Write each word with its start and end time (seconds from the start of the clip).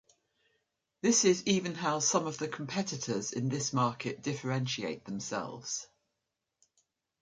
This 1.03 1.25
is 1.25 1.45
even 1.45 1.75
how 1.75 1.99
some 1.99 2.25
of 2.25 2.39
the 2.39 2.47
competitors 2.47 3.33
in 3.33 3.49
this 3.49 3.71
market 3.71 4.23
differentiate 4.23 5.05
themselves. 5.05 5.85